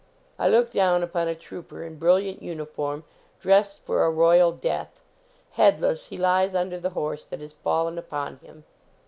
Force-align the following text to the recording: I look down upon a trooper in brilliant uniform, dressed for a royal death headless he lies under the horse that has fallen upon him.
I 0.39 0.49
look 0.49 0.71
down 0.71 1.03
upon 1.03 1.27
a 1.27 1.35
trooper 1.35 1.83
in 1.83 1.99
brilliant 1.99 2.41
uniform, 2.41 3.03
dressed 3.39 3.81
for 3.81 4.03
a 4.03 4.09
royal 4.09 4.51
death 4.51 5.03
headless 5.51 6.07
he 6.07 6.17
lies 6.17 6.55
under 6.55 6.79
the 6.79 6.89
horse 6.97 7.23
that 7.25 7.39
has 7.39 7.53
fallen 7.53 7.99
upon 7.99 8.37
him. 8.37 8.63